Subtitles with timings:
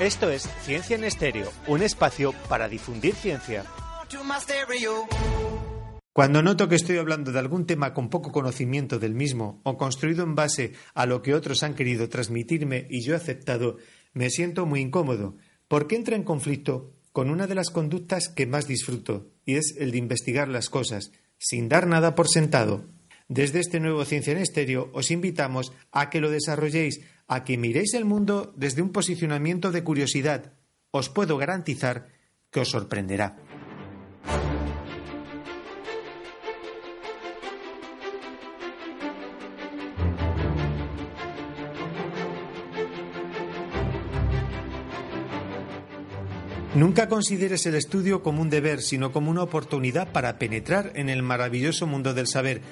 [0.00, 3.64] Esto es Ciencia en Estéreo, un espacio para difundir ciencia.
[6.12, 10.22] Cuando noto que estoy hablando de algún tema con poco conocimiento del mismo o construido
[10.22, 13.78] en base a lo que otros han querido transmitirme y yo he aceptado,
[14.12, 18.68] me siento muy incómodo, porque entra en conflicto con una de las conductas que más
[18.68, 22.84] disfruto, y es el de investigar las cosas, sin dar nada por sentado.
[23.26, 27.94] Desde este nuevo Ciencia en Estéreo os invitamos a que lo desarrolléis, a que miréis
[27.94, 30.54] el mundo desde un posicionamiento de curiosidad.
[30.90, 32.08] Os puedo garantizar
[32.50, 33.36] que os sorprenderá.
[46.74, 51.24] Nunca consideres el estudio como un deber, sino como una oportunidad para penetrar en el
[51.24, 52.62] maravilloso mundo del saber.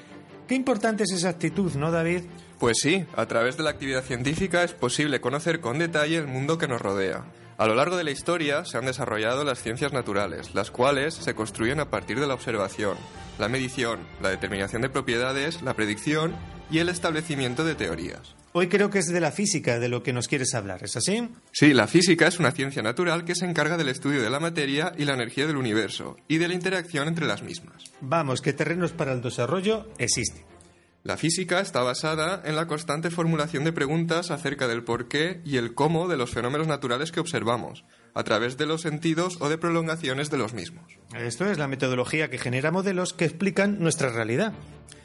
[0.47, 2.23] Qué importante es esa actitud, ¿no, David?
[2.59, 6.57] Pues sí, a través de la actividad científica es posible conocer con detalle el mundo
[6.57, 7.25] que nos rodea.
[7.59, 11.35] A lo largo de la historia se han desarrollado las ciencias naturales, las cuales se
[11.35, 12.97] construyen a partir de la observación,
[13.39, 16.35] la medición, la determinación de propiedades, la predicción
[16.71, 18.35] y el establecimiento de teorías.
[18.53, 21.29] Hoy creo que es de la física de lo que nos quieres hablar, ¿es así?
[21.53, 24.93] Sí, la física es una ciencia natural que se encarga del estudio de la materia
[24.97, 27.85] y la energía del universo y de la interacción entre las mismas.
[28.01, 30.45] Vamos, que terrenos para el desarrollo existen.
[31.07, 35.73] La física está basada en la constante formulación de preguntas acerca del porqué y el
[35.73, 37.85] cómo de los fenómenos naturales que observamos,
[38.17, 40.85] a través de los sentidos o de prolongaciones de los mismos.
[41.15, 44.55] Esto es la metodología que genera modelos que explican nuestra realidad.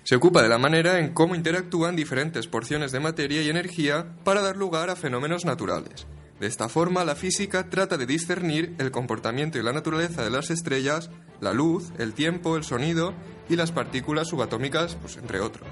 [0.04, 4.42] Se ocupa de la manera en cómo interactúan diferentes porciones de materia y energía para
[4.42, 6.08] dar lugar a fenómenos naturales.
[6.40, 10.50] De esta forma, la física trata de discernir el comportamiento y la naturaleza de las
[10.50, 13.14] estrellas, la luz, el tiempo, el sonido
[13.50, 15.68] y las partículas subatómicas, pues, entre otros.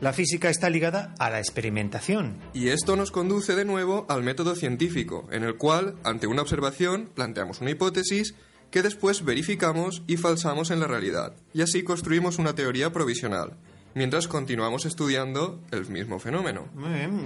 [0.00, 2.38] La física está ligada a la experimentación.
[2.54, 7.10] Y esto nos conduce de nuevo al método científico, en el cual, ante una observación,
[7.14, 8.34] planteamos una hipótesis
[8.70, 13.58] que después verificamos y falsamos en la realidad, y así construimos una teoría provisional,
[13.94, 16.68] mientras continuamos estudiando el mismo fenómeno.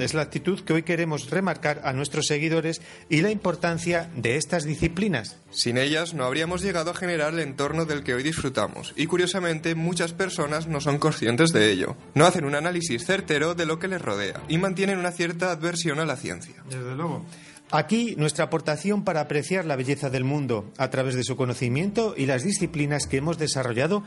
[0.01, 4.65] Es la actitud que hoy queremos remarcar a nuestros seguidores y la importancia de estas
[4.65, 5.39] disciplinas.
[5.51, 9.75] Sin ellas no habríamos llegado a generar el entorno del que hoy disfrutamos y curiosamente
[9.75, 11.97] muchas personas no son conscientes de ello.
[12.15, 16.01] No hacen un análisis certero de lo que les rodea y mantienen una cierta adversión
[16.01, 16.63] a la ciencia.
[16.69, 17.25] Desde luego.
[17.71, 22.27] Aquí nuestra aportación para apreciar la belleza del mundo a través de su conocimiento y
[22.27, 24.05] las disciplinas que hemos desarrollado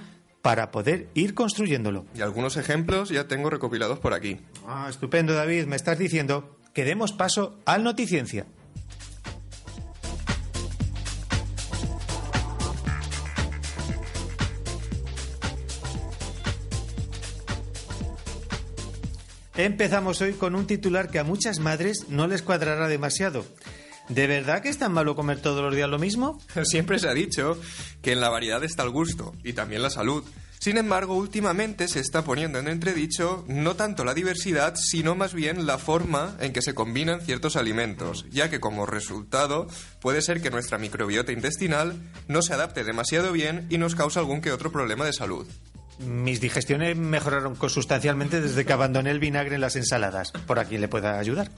[0.48, 2.06] para poder ir construyéndolo.
[2.16, 4.40] Y algunos ejemplos ya tengo recopilados por aquí.
[4.66, 5.66] Ah, estupendo, David.
[5.66, 8.46] Me estás diciendo que demos paso al Noticiencia.
[19.58, 23.44] Empezamos hoy con un titular que a muchas madres no les cuadrará demasiado.
[24.10, 26.40] ¿De verdad que es tan malo comer todos los días lo mismo?
[26.64, 27.60] Siempre se ha dicho
[28.02, 30.24] que en la variedad está el gusto y también la salud.
[30.60, 35.68] Sin embargo, últimamente se está poniendo en entredicho no tanto la diversidad, sino más bien
[35.68, 39.68] la forma en que se combinan ciertos alimentos, ya que como resultado
[40.02, 44.42] puede ser que nuestra microbiota intestinal no se adapte demasiado bien y nos cause algún
[44.42, 45.48] que otro problema de salud.
[46.00, 50.32] Mis digestiones mejoraron sustancialmente desde que abandoné el vinagre en las ensaladas.
[50.32, 51.50] Por aquí le pueda ayudar.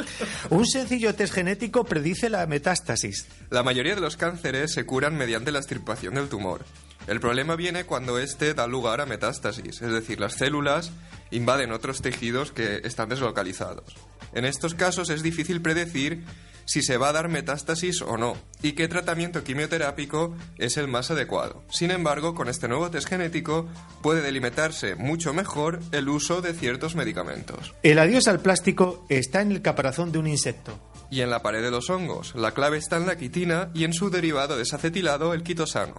[0.49, 3.25] Un sencillo test genético predice la metástasis.
[3.49, 6.63] La mayoría de los cánceres se curan mediante la extirpación del tumor.
[7.07, 10.91] El problema viene cuando éste da lugar a metástasis, es decir, las células
[11.31, 13.95] invaden otros tejidos que están deslocalizados.
[14.33, 16.23] En estos casos es difícil predecir
[16.69, 21.09] si se va a dar metástasis o no y qué tratamiento quimioterápico es el más
[21.09, 21.63] adecuado.
[21.71, 23.67] Sin embargo, con este nuevo test genético
[24.03, 27.73] puede delimitarse mucho mejor el uso de ciertos medicamentos.
[27.81, 30.77] El adiós al plástico está en el caparazón de un insecto.
[31.09, 32.35] Y en la pared de los hongos.
[32.35, 35.95] La clave está en la quitina y en su derivado desacetilado, el quitosano.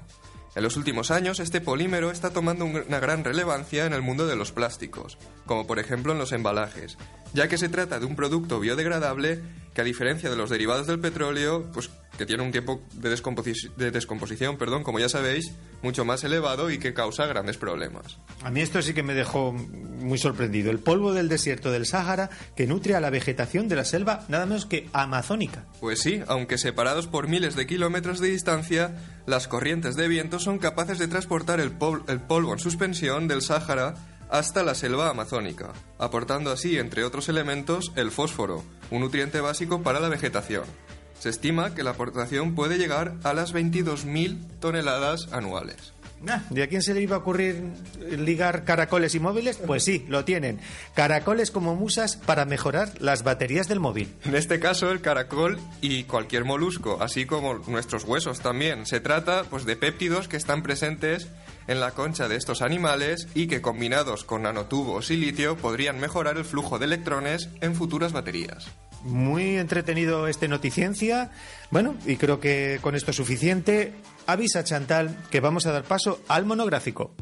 [0.56, 4.34] En los últimos años, este polímero está tomando una gran relevancia en el mundo de
[4.34, 5.16] los plásticos,
[5.46, 6.98] como por ejemplo en los embalajes,
[7.32, 9.40] ya que se trata de un producto biodegradable
[9.74, 14.58] que a diferencia de los derivados del petróleo, pues que tiene un tiempo de, descomposición,
[14.58, 15.52] perdón, como ya sabéis,
[15.82, 18.18] mucho más elevado y que causa grandes problemas.
[18.42, 19.54] A mí esto sí que me dejó
[20.00, 20.70] muy sorprendido.
[20.70, 24.46] El polvo del desierto del Sáhara que nutre a la vegetación de la selva nada
[24.46, 25.64] menos que amazónica.
[25.80, 30.58] Pues sí, aunque separados por miles de kilómetros de distancia, las corrientes de viento son
[30.58, 33.94] capaces de transportar el, polvo en suspensión del Sáhara
[34.30, 40.00] hasta la selva amazónica, aportando así, entre otros elementos, el fósforo, un nutriente básico para
[40.00, 40.64] la vegetación.
[41.18, 45.92] Se estima que la aportación puede llegar a las 22.000 toneladas anuales.
[46.54, 47.62] ¿Y a quién se le iba a ocurrir
[48.18, 49.56] ligar caracoles y móviles?
[49.56, 50.60] Pues sí, lo tienen.
[50.94, 54.14] Caracoles como musas para mejorar las baterías del móvil.
[54.24, 58.86] En este caso, el caracol y cualquier molusco, así como nuestros huesos también.
[58.86, 61.28] Se trata pues, de péptidos que están presentes
[61.66, 66.36] en la concha de estos animales y que combinados con nanotubos y litio podrían mejorar
[66.36, 68.68] el flujo de electrones en futuras baterías.
[69.04, 71.30] Muy entretenido este noticiencia.
[71.70, 73.94] Bueno, y creo que con esto es suficiente.
[74.26, 77.14] Avisa Chantal que vamos a dar paso al monográfico.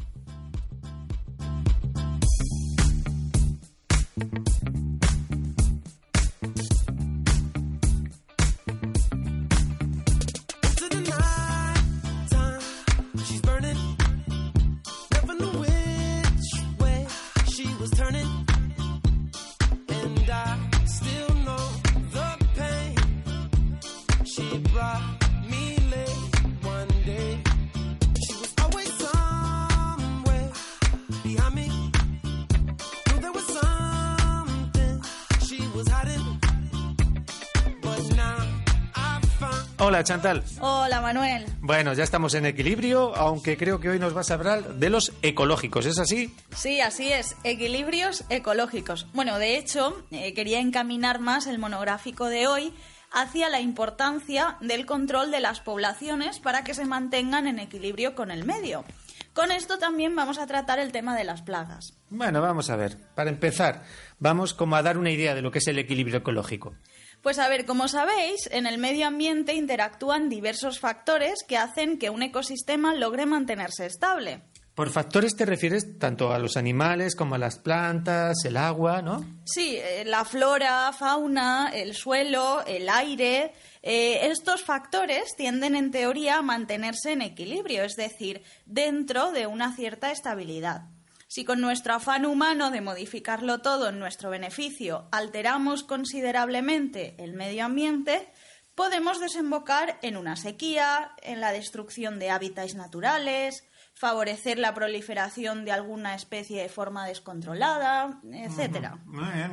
[39.89, 40.43] Hola Chantal.
[40.61, 41.47] Hola Manuel.
[41.61, 45.13] Bueno, ya estamos en equilibrio, aunque creo que hoy nos vas a hablar de los
[45.23, 46.31] ecológicos, ¿es así?
[46.55, 49.07] Sí, así es, equilibrios ecológicos.
[49.13, 52.71] Bueno, de hecho, eh, quería encaminar más el monográfico de hoy
[53.11, 58.29] hacia la importancia del control de las poblaciones para que se mantengan en equilibrio con
[58.29, 58.85] el medio.
[59.33, 61.97] Con esto también vamos a tratar el tema de las plagas.
[62.11, 62.97] Bueno, vamos a ver.
[63.15, 63.83] Para empezar,
[64.19, 66.75] vamos como a dar una idea de lo que es el equilibrio ecológico.
[67.21, 72.09] Pues a ver, como sabéis, en el medio ambiente interactúan diversos factores que hacen que
[72.09, 74.41] un ecosistema logre mantenerse estable.
[74.79, 79.25] Por factores te refieres tanto a los animales como a las plantas, el agua, ¿no?
[79.43, 83.51] Sí, eh, la flora, fauna, el suelo, el aire.
[83.83, 89.75] Eh, estos factores tienden en teoría a mantenerse en equilibrio, es decir, dentro de una
[89.75, 90.83] cierta estabilidad.
[91.29, 97.65] Si con nuestro afán humano de modificarlo todo en nuestro beneficio alteramos considerablemente el medio
[97.65, 98.33] ambiente,
[98.73, 105.71] podemos desembocar en una sequía, en la destrucción de hábitats naturales, favorecer la proliferación de
[105.71, 108.97] alguna especie de forma descontrolada, etcétera.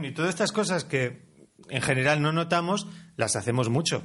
[0.02, 1.26] Y todas estas cosas que
[1.68, 2.86] en general no notamos,
[3.16, 4.02] las hacemos mucho.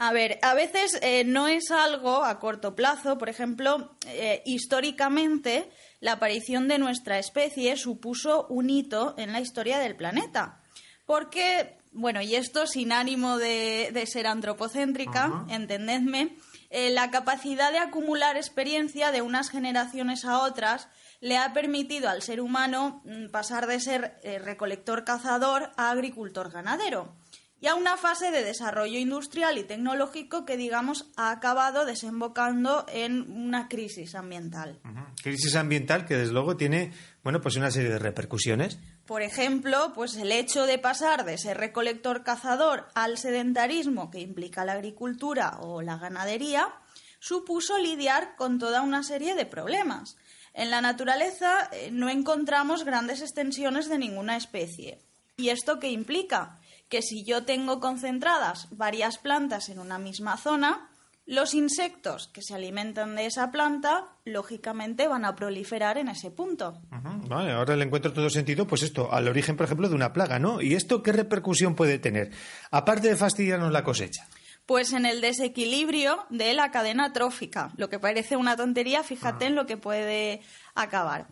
[0.00, 3.18] A ver, a veces eh, no es algo a corto plazo.
[3.18, 5.68] Por ejemplo, eh, históricamente
[5.98, 10.60] la aparición de nuestra especie supuso un hito en la historia del planeta.
[11.04, 16.36] Porque, bueno, y esto sin ánimo de, ser antropocéntrica, entendedme,
[16.70, 20.86] eh, la capacidad de acumular experiencia de unas generaciones a otras
[21.20, 27.16] le ha permitido al ser humano mm, pasar de ser recolector-cazador a agricultor-ganadero
[27.60, 33.30] y a una fase de desarrollo industrial y tecnológico que, digamos, ha acabado desembocando en
[33.30, 34.78] una crisis ambiental.
[35.22, 36.92] Crisis ambiental que, desde luego, tiene,
[37.24, 38.78] bueno, pues una serie de repercusiones.
[39.06, 44.74] Por ejemplo, pues el hecho de pasar de ser recolector-cazador al sedentarismo que implica la
[44.74, 46.72] agricultura o la ganadería
[47.18, 50.16] supuso lidiar con toda una serie de problemas.
[50.54, 55.00] En la naturaleza eh, no encontramos grandes extensiones de ninguna especie.
[55.36, 56.57] ¿Y esto qué implica?
[56.88, 60.88] Que si yo tengo concentradas varias plantas en una misma zona,
[61.28, 66.80] los insectos que se alimentan de esa planta, lógicamente, van a proliferar en ese punto.
[67.28, 70.38] Vale, ahora le encuentro todo sentido, pues esto, al origen, por ejemplo, de una plaga,
[70.38, 70.62] ¿no?
[70.62, 72.30] ¿Y esto qué repercusión puede tener?
[72.70, 74.26] Aparte de fastidiarnos la cosecha.
[74.64, 77.72] Pues en el desequilibrio de la cadena trófica.
[77.76, 80.40] Lo que parece una tontería, fíjate en lo que puede
[80.74, 81.26] acabar.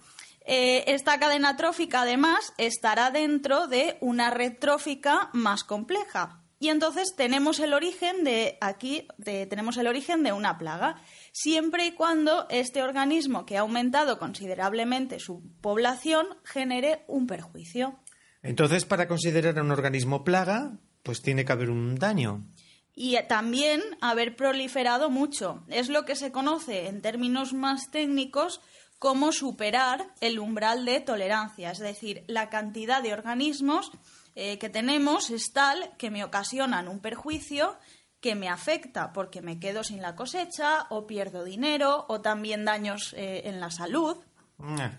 [0.47, 6.43] Eh, esta cadena trófica, además, estará dentro de una red trófica más compleja.
[6.59, 11.93] Y entonces tenemos el origen de aquí, tenemos el origen de una plaga, siempre y
[11.93, 17.99] cuando este organismo que ha aumentado considerablemente su población genere un perjuicio.
[18.43, 22.47] Entonces, para considerar a un organismo plaga, pues tiene que haber un daño.
[22.95, 25.63] Y también haber proliferado mucho.
[25.69, 28.63] Es lo que se conoce en términos más técnicos
[28.99, 33.91] cómo superar el umbral de tolerancia, es decir, la cantidad de organismos
[34.35, 37.77] eh, que tenemos es tal que me ocasionan un perjuicio
[38.21, 43.15] que me afecta porque me quedo sin la cosecha o pierdo dinero o también daños
[43.17, 44.17] eh, en la salud.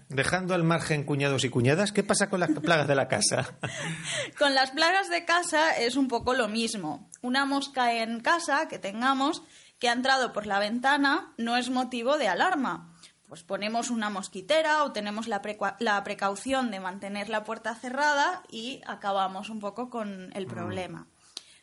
[0.09, 3.57] Dejando al margen cuñados y cuñadas, ¿qué pasa con las plagas de la casa?
[4.37, 7.09] con las plagas de casa es un poco lo mismo.
[7.21, 9.41] Una mosca en casa que tengamos
[9.79, 12.96] que ha entrado por la ventana no es motivo de alarma
[13.27, 15.41] pues ponemos una mosquitera o tenemos la,
[15.79, 21.07] la, precaución de mantener la puerta cerrada y acabamos un poco con el problema.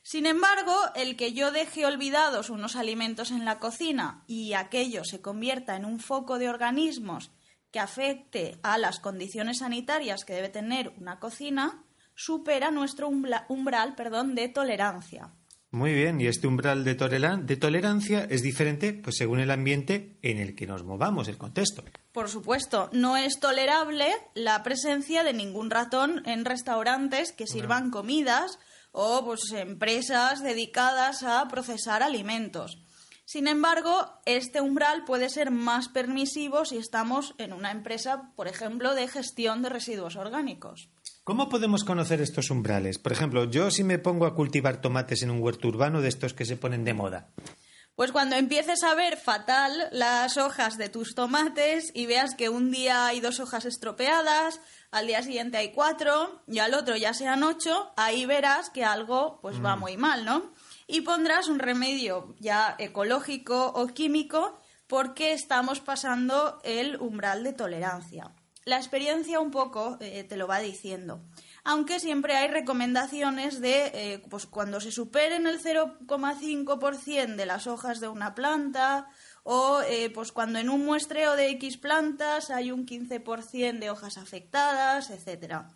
[0.03, 5.23] Sin embargo, el que yo deje olvidados unos alimentos en la cocina y aquello se
[5.23, 7.31] convierta en un foco de organismos
[7.71, 11.83] que afecte a las condiciones sanitarias que debe tener una cocina,
[12.15, 15.33] supera nuestro umbral perdón, de tolerancia.
[15.75, 20.39] Muy bien, y este umbral de, de, tolerancia es diferente pues, según el ambiente en
[20.39, 21.83] el que nos movamos, el contexto.
[22.13, 28.61] Por supuesto, no es tolerable la presencia de ningún ratón en restaurantes que sirvan comidas
[28.93, 32.79] o pues, empresas dedicadas a procesar alimentos.
[33.25, 38.95] Sin embargo, este umbral puede ser más permisivo si estamos en una empresa, por ejemplo,
[38.95, 40.89] de gestión de residuos orgánicos.
[41.25, 42.99] ¿Cómo podemos conocer estos umbrales?
[42.99, 46.35] Por ejemplo, yo si me pongo a cultivar tomates en un huerto urbano de estos
[46.35, 47.31] que se ponen de moda.
[47.97, 52.71] Pues cuando empieces a ver fatal las hojas de tus tomates y veas que un
[52.71, 57.43] día hay dos hojas estropeadas, al día siguiente hay cuatro y al otro ya sean
[57.43, 59.81] ocho, ahí verás que algo pues va mm.
[59.81, 60.53] muy mal, ¿no?
[60.87, 68.31] Y pondrás un remedio ya ecológico o químico porque estamos pasando el umbral de tolerancia
[68.65, 71.23] la experiencia un poco eh, te lo va diciendo.
[71.65, 78.01] Aunque siempre hay recomendaciones de, eh, pues cuando se superen el 0,5% de las hojas
[78.01, 79.09] de una planta,
[79.43, 84.19] o eh, pues cuando en un muestreo de X plantas hay un 15% de hojas
[84.19, 85.71] afectadas, etcétera.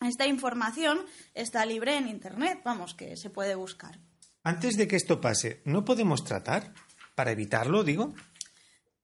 [0.00, 1.00] Esta información
[1.34, 3.98] está libre en Internet, vamos, que se puede buscar.
[4.42, 6.74] Antes de que esto pase, ¿no podemos tratar?
[7.14, 8.14] Para evitarlo, digo.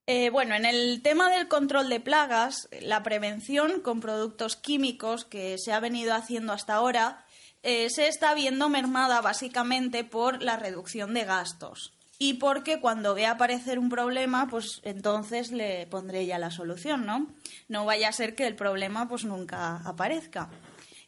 [0.06, 5.56] Eh, bueno, en el tema del control de plagas, la prevención con productos químicos que
[5.58, 7.24] se ha venido haciendo hasta ahora
[7.62, 13.32] eh, se está viendo mermada básicamente por la reducción de gastos y porque cuando vea
[13.32, 17.28] aparecer un problema, pues entonces le pondré ya la solución, ¿no?
[17.68, 20.50] No vaya a ser que el problema pues nunca aparezca.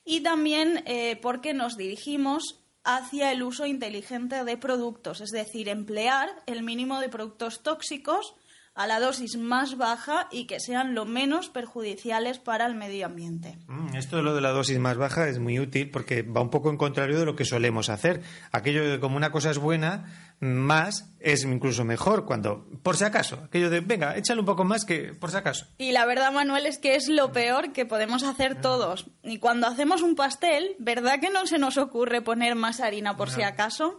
[0.04, 6.28] Y también eh, porque nos dirigimos hacia el uso inteligente de productos, es decir, emplear
[6.46, 8.34] el mínimo de productos tóxicos
[8.74, 13.56] a la dosis más baja y que sean lo menos perjudiciales para el medio ambiente.
[13.68, 16.50] Mm, esto de lo de la dosis más baja es muy útil porque va un
[16.50, 18.22] poco en contrario de lo que solemos hacer.
[18.50, 20.06] Aquello de como una cosa es buena,
[20.40, 24.84] más es incluso mejor cuando, por si acaso, aquello de, venga, échale un poco más
[24.84, 25.66] que por si acaso.
[25.78, 29.06] Y la verdad, Manuel, es que es lo peor que podemos hacer todos.
[29.22, 33.30] Y cuando hacemos un pastel, ¿verdad que no se nos ocurre poner más harina por
[33.30, 33.98] si acaso?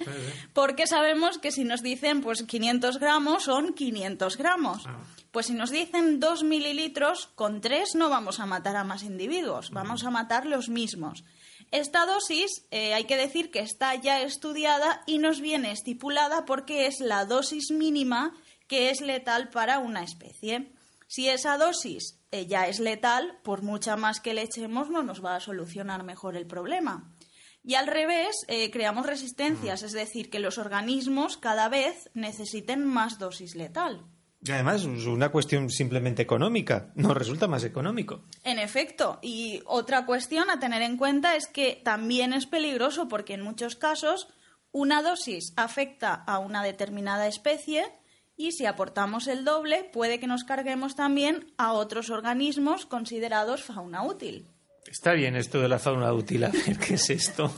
[0.52, 4.84] Porque sabemos que si nos dicen, pues 500 gramos son 500 gramos.
[4.86, 4.98] Ah.
[5.30, 9.70] Pues si nos dicen 2 mililitros, con 3 no vamos a matar a más individuos,
[9.70, 11.24] vamos a matar los mismos.
[11.70, 16.86] Esta dosis eh, hay que decir que está ya estudiada y nos viene estipulada porque
[16.86, 18.34] es la dosis mínima
[18.68, 20.72] que es letal para una especie.
[21.08, 25.24] Si esa dosis eh, ya es letal, por mucha más que le echemos no nos
[25.24, 27.12] va a solucionar mejor el problema.
[27.62, 33.18] Y al revés, eh, creamos resistencias, es decir, que los organismos cada vez necesiten más
[33.18, 34.06] dosis letal.
[34.44, 38.24] Y además es una cuestión simplemente económica, no resulta más económico.
[38.44, 43.34] En efecto, y otra cuestión a tener en cuenta es que también es peligroso porque
[43.34, 44.28] en muchos casos
[44.72, 47.86] una dosis afecta a una determinada especie
[48.36, 54.02] y si aportamos el doble puede que nos carguemos también a otros organismos considerados fauna
[54.02, 54.50] útil.
[54.86, 57.52] Está bien esto de la fauna útil, a ver qué es esto.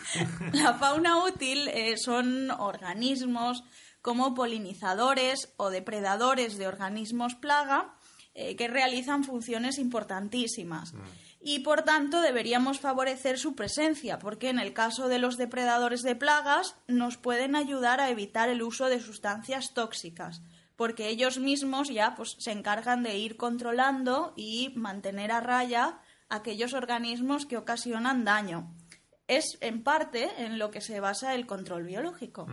[0.52, 3.64] la fauna útil eh, son organismos
[4.06, 7.98] como polinizadores o depredadores de organismos plaga
[8.34, 10.94] eh, que realizan funciones importantísimas.
[10.94, 10.98] Mm.
[11.40, 16.14] Y por tanto deberíamos favorecer su presencia, porque en el caso de los depredadores de
[16.14, 20.40] plagas nos pueden ayudar a evitar el uso de sustancias tóxicas,
[20.76, 25.98] porque ellos mismos ya pues, se encargan de ir controlando y mantener a raya
[26.28, 28.72] aquellos organismos que ocasionan daño
[29.28, 32.46] es en parte en lo que se basa el control biológico.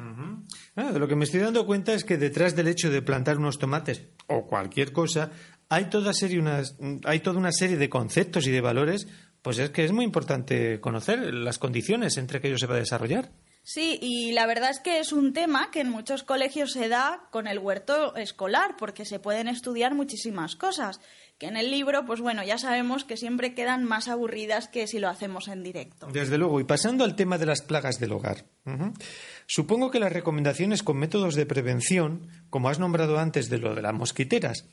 [0.75, 4.07] Lo que me estoy dando cuenta es que detrás del hecho de plantar unos tomates
[4.27, 5.31] o cualquier cosa
[5.69, 9.07] hay toda, serie unas, hay toda una serie de conceptos y de valores,
[9.41, 12.79] pues es que es muy importante conocer las condiciones entre que ellos se va a
[12.79, 13.31] desarrollar.
[13.63, 17.27] Sí, y la verdad es que es un tema que en muchos colegios se da
[17.31, 20.99] con el huerto escolar, porque se pueden estudiar muchísimas cosas
[21.37, 24.99] que en el libro, pues bueno, ya sabemos que siempre quedan más aburridas que si
[24.99, 26.07] lo hacemos en directo.
[26.07, 28.45] Desde luego, y pasando al tema de las plagas del hogar.
[29.47, 33.81] Supongo que las recomendaciones con métodos de prevención, como has nombrado antes de lo de
[33.81, 34.65] las mosquiteras,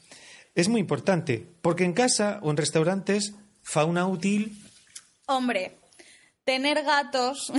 [0.55, 4.59] es muy importante, porque en casa o en restaurantes, fauna útil.
[5.27, 5.80] Hombre,
[6.51, 7.53] tener gatos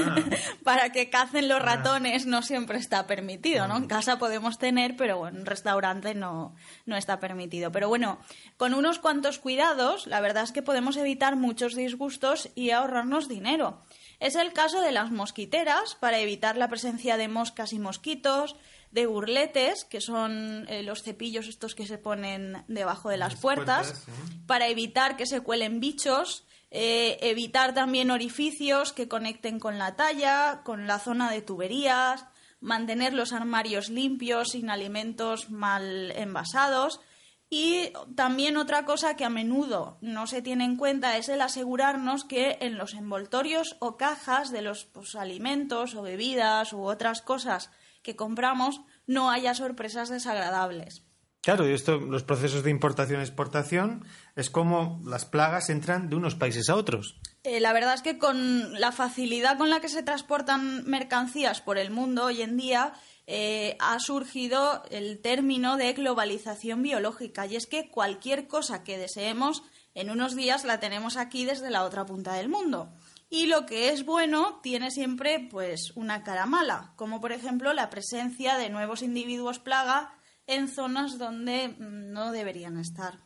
[0.64, 3.76] para que cacen los ratones no siempre está permitido, ¿no?
[3.76, 7.70] En casa podemos tener, pero bueno, en un restaurante no, no está permitido.
[7.70, 8.18] Pero bueno,
[8.56, 13.80] con unos cuantos cuidados, la verdad es que podemos evitar muchos disgustos y ahorrarnos dinero.
[14.18, 18.56] Es el caso de las mosquiteras, para evitar la presencia de moscas y mosquitos,
[18.90, 24.06] de burletes, que son eh, los cepillos estos que se ponen debajo de las, puertas,
[24.48, 26.44] para evitar que se cuelen bichos,
[26.76, 32.26] eh, evitar también orificios que conecten con la talla, con la zona de tuberías,
[32.60, 37.00] mantener los armarios limpios, sin alimentos mal envasados.
[37.48, 42.24] Y también otra cosa que a menudo no se tiene en cuenta es el asegurarnos
[42.24, 47.70] que en los envoltorios o cajas de los pues, alimentos o bebidas u otras cosas
[48.02, 51.04] que compramos no haya sorpresas desagradables.
[51.44, 56.70] Claro, y esto, los procesos de importación-exportación es como las plagas entran de unos países
[56.70, 57.16] a otros.
[57.42, 61.76] Eh, la verdad es que con la facilidad con la que se transportan mercancías por
[61.76, 62.94] el mundo hoy en día,
[63.26, 67.44] eh, ha surgido el término de globalización biológica.
[67.44, 69.62] Y es que cualquier cosa que deseemos,
[69.94, 72.90] en unos días la tenemos aquí desde la otra punta del mundo.
[73.28, 77.90] Y lo que es bueno tiene siempre pues una cara mala, como por ejemplo la
[77.90, 80.14] presencia de nuevos individuos plaga
[80.46, 83.20] en zonas donde mm, no deberían estar.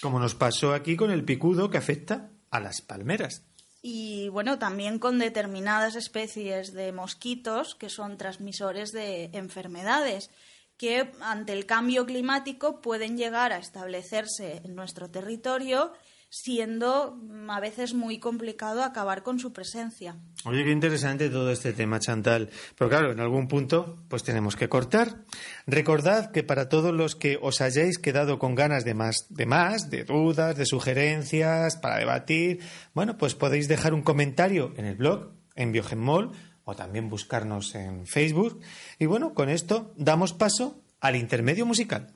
[0.00, 3.44] Como nos pasó aquí con el picudo que afecta a las palmeras.
[3.82, 10.30] Y bueno, también con determinadas especies de mosquitos que son transmisores de enfermedades
[10.76, 15.92] que ante el cambio climático pueden llegar a establecerse en nuestro territorio
[16.30, 20.16] siendo mm, a veces muy complicado acabar con su presencia.
[20.44, 22.50] Oye, qué interesante todo este tema, Chantal.
[22.76, 25.24] Pero claro, en algún punto, pues tenemos que cortar.
[25.66, 29.90] Recordad que para todos los que os hayáis quedado con ganas de más, de más,
[29.90, 32.60] de dudas, de sugerencias, para debatir,
[32.94, 36.32] bueno, pues podéis dejar un comentario en el blog, en Biogenmol,
[36.64, 38.60] o también buscarnos en Facebook.
[38.98, 42.14] Y bueno, con esto damos paso al intermedio musical.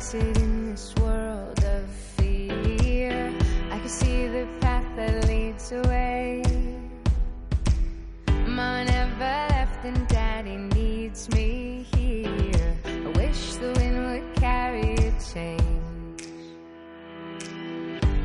[0.00, 3.30] In this world of fear.
[3.70, 6.42] I can see the path that leads away.
[8.26, 12.78] Mama never left, and Daddy needs me here.
[12.86, 16.22] I wish the wind would carry a change.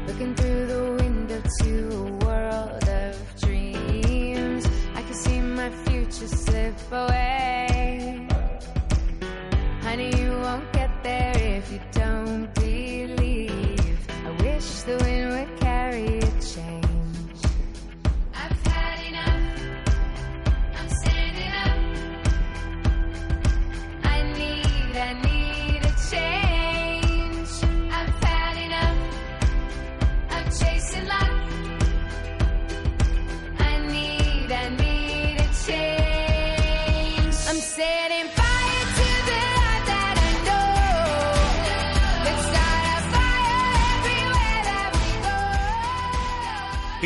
[0.07, 6.79] Looking through the window to a world of dreams, I can see my future slip
[6.89, 7.24] away.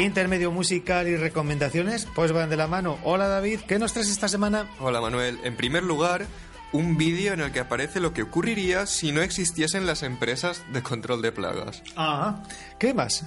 [0.03, 2.97] Intermedio musical y recomendaciones, pues van de la mano.
[3.03, 4.69] Hola David, ¿qué nos traes esta semana?
[4.79, 5.39] Hola Manuel.
[5.43, 6.25] En primer lugar,
[6.71, 10.83] un vídeo en el que aparece lo que ocurriría si no existiesen las empresas de
[10.83, 11.81] control de plagas.
[11.95, 12.43] Ah,
[12.77, 13.25] ¿qué más?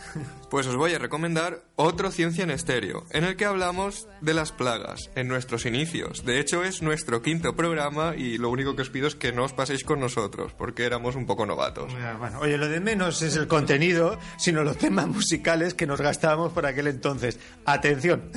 [0.50, 4.52] Pues os voy a recomendar otro Ciencia en Estéreo, en el que hablamos de las
[4.52, 6.24] plagas en nuestros inicios.
[6.24, 9.44] De hecho, es nuestro quinto programa y lo único que os pido es que no
[9.44, 11.92] os paséis con nosotros, porque éramos un poco novatos.
[12.18, 16.52] Bueno, oye, lo de menos es el contenido, sino los temas musicales que nos gastábamos
[16.52, 17.40] por aquel entonces.
[17.64, 18.30] Atención.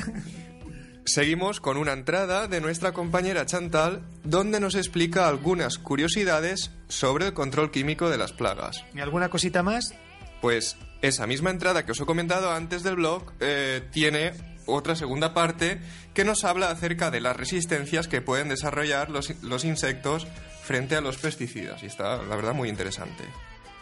[1.05, 7.33] Seguimos con una entrada de nuestra compañera Chantal, donde nos explica algunas curiosidades sobre el
[7.33, 8.83] control químico de las plagas.
[8.95, 9.93] ¿Y alguna cosita más?
[10.41, 14.33] Pues esa misma entrada que os he comentado antes del blog eh, tiene
[14.65, 15.79] otra segunda parte
[16.15, 20.25] que nos habla acerca de las resistencias que pueden desarrollar los, los insectos
[20.63, 21.83] frente a los pesticidas.
[21.83, 23.25] Y está, la verdad, muy interesante.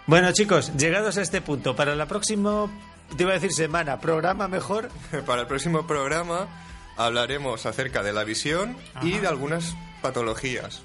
[0.08, 2.70] Bueno, chicos, llegados a este punto, para la próxima,
[3.16, 4.90] te iba a decir semana, programa mejor.
[5.26, 6.50] Para el próximo programa
[6.98, 10.82] hablaremos acerca de la visión y de algunas patologías.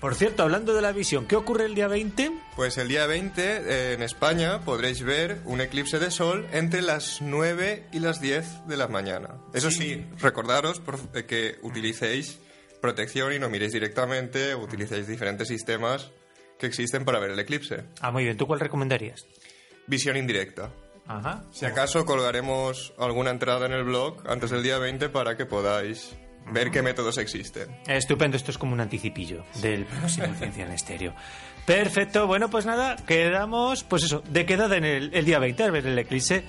[0.00, 2.32] Por cierto, hablando de la visión, ¿qué ocurre el día 20?
[2.56, 7.20] Pues el día 20 eh, en España podréis ver un eclipse de sol entre las
[7.20, 9.34] 9 y las 10 de la mañana.
[9.52, 12.38] Eso sí, recordaros por- eh, que utilicéis
[12.80, 16.10] protección y no miréis directamente, utilicéis diferentes sistemas
[16.58, 17.84] que existen para ver el eclipse.
[18.00, 19.26] Ah, muy bien, ¿tú cuál recomendarías?
[19.86, 20.70] Visión indirecta.
[21.06, 21.42] Ajá.
[21.50, 26.16] Si acaso colgaremos alguna entrada en el blog antes del día 20 para que podáis
[26.52, 27.76] ver qué métodos existen.
[27.86, 31.14] Estupendo, esto es como un anticipillo del próximo Ciencia en Estéreo.
[31.66, 35.70] Perfecto, bueno, pues nada, quedamos, pues eso, de quedada en el, el día 20, a
[35.70, 36.44] ver el eclipse.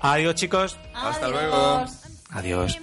[0.00, 0.78] Adiós, chicos.
[0.94, 1.54] Hasta luego.
[1.56, 2.02] Adiós.
[2.30, 2.80] Adiós.